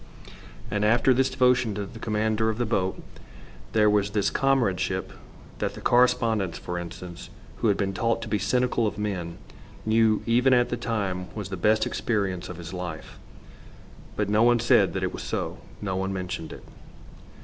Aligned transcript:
And 0.71 0.83
after 0.83 1.13
this 1.13 1.29
devotion 1.29 1.75
to 1.75 1.85
the 1.85 1.99
commander 1.99 2.49
of 2.49 2.57
the 2.57 2.65
boat 2.65 3.03
there 3.73 3.87
was 3.87 4.09
this 4.09 4.31
comradeship 4.31 5.13
that 5.59 5.75
the 5.75 5.79
correspondent, 5.79 6.57
for 6.57 6.79
instance, 6.79 7.29
who 7.57 7.67
had 7.67 7.77
been 7.77 7.93
taught 7.93 8.19
to 8.23 8.27
be 8.27 8.39
cynical 8.39 8.87
of 8.87 8.97
men, 8.97 9.37
knew 9.85 10.23
even 10.25 10.55
at 10.55 10.69
the 10.69 10.75
time 10.75 11.27
was 11.35 11.49
the 11.49 11.55
best 11.55 11.85
experience 11.85 12.49
of 12.49 12.57
his 12.57 12.73
life. 12.73 13.19
But 14.15 14.27
no 14.27 14.41
one 14.41 14.59
said 14.59 14.93
that 14.93 15.03
it 15.03 15.13
was 15.13 15.21
so. 15.21 15.59
No 15.83 15.95
one 15.97 16.11
mentioned 16.11 16.51
it. 16.51 16.63